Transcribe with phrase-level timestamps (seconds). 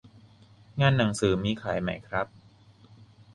[0.81, 2.27] งานหนังสือมีขายไหมครับ